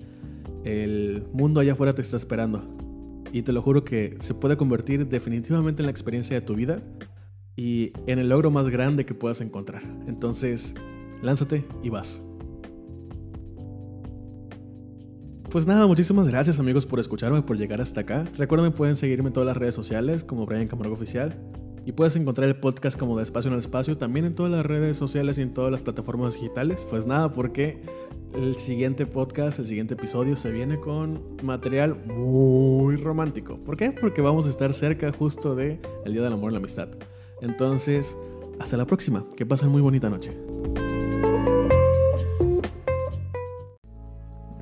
el 0.64 1.26
mundo 1.34 1.60
allá 1.60 1.74
afuera 1.74 1.94
te 1.94 2.02
está 2.02 2.16
esperando. 2.16 2.64
Y 3.34 3.42
te 3.42 3.52
lo 3.52 3.62
juro 3.62 3.84
que 3.84 4.18
se 4.22 4.34
puede 4.34 4.56
convertir 4.56 5.08
definitivamente 5.08 5.82
en 5.82 5.88
la 5.88 5.92
experiencia 5.92 6.40
de 6.40 6.46
tu 6.46 6.56
vida 6.56 6.82
y 7.56 7.92
en 8.08 8.20
el 8.20 8.30
logro 8.30 8.52
más 8.52 8.68
grande 8.70 9.06
que 9.06 9.14
puedas 9.14 9.42
encontrar. 9.42 9.82
Entonces, 10.08 10.74
lánzate 11.22 11.66
y 11.84 11.90
vas. 11.90 12.22
Pues 15.50 15.68
nada, 15.68 15.86
muchísimas 15.86 16.30
gracias 16.30 16.60
amigos 16.60 16.86
por 16.86 17.00
escucharme, 17.00 17.42
por 17.42 17.58
llegar 17.58 17.82
hasta 17.82 18.02
acá. 18.02 18.26
Recuerden, 18.38 18.72
pueden 18.72 18.96
seguirme 18.96 19.28
en 19.28 19.34
todas 19.34 19.48
las 19.48 19.58
redes 19.58 19.76
sociales 19.76 20.24
como 20.24 20.46
Brian 20.46 20.68
Camargo 20.68 20.94
Oficial. 20.94 21.38
Y 21.86 21.94
puedes 21.94 22.16
encontrar 22.16 22.48
el 22.48 22.56
podcast 22.56 22.98
como 22.98 23.18
de 23.18 23.24
Espacio 23.24 23.50
en 23.50 23.54
el 23.54 23.60
Espacio 23.60 23.98
también 23.98 24.26
en 24.26 24.36
todas 24.36 24.52
las 24.52 24.66
redes 24.66 24.98
sociales 24.98 25.38
y 25.38 25.42
en 25.42 25.54
todas 25.54 25.72
las 25.72 25.82
plataformas 25.82 26.36
digitales. 26.36 26.86
Pues 26.90 27.08
nada, 27.08 27.32
porque 27.32 27.82
el 28.36 28.56
siguiente 28.58 29.08
podcast, 29.08 29.60
el 29.60 29.66
siguiente 29.66 29.96
episodio 29.96 30.36
se 30.38 30.52
viene 30.52 30.80
con 30.80 31.38
material 31.42 31.98
muy 32.06 32.98
romántico. 32.98 33.58
¿Por 33.58 33.78
qué? 33.78 33.92
Porque 33.92 34.22
vamos 34.22 34.46
a 34.46 34.50
estar 34.50 34.74
cerca 34.74 35.12
justo 35.12 35.56
de 35.56 35.82
el 36.06 36.14
Día 36.14 36.22
del 36.22 36.34
Amor 36.34 36.52
y 36.52 36.54
la 36.54 36.60
Amistad. 36.60 36.90
Entonces, 37.42 38.16
hasta 38.60 38.78
la 38.78 38.86
próxima. 38.86 39.26
Que 39.36 39.46
pasen 39.46 39.70
muy 39.70 39.82
bonita 39.82 40.10
noche. 40.10 40.38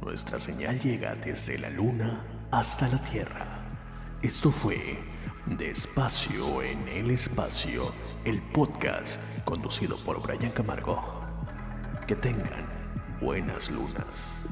Nuestra 0.01 0.39
señal 0.39 0.79
llega 0.79 1.15
desde 1.15 1.57
la 1.59 1.69
luna 1.69 2.25
hasta 2.51 2.87
la 2.87 2.97
tierra. 3.03 3.59
Esto 4.21 4.51
fue 4.51 4.97
Despacio 5.57 6.61
en 6.61 6.87
el 6.87 7.09
Espacio, 7.09 7.91
el 8.23 8.39
podcast 8.39 9.19
conducido 9.45 9.97
por 9.97 10.21
Brian 10.21 10.51
Camargo. 10.51 11.01
Que 12.05 12.15
tengan 12.15 12.69
buenas 13.19 13.71
lunas. 13.71 14.48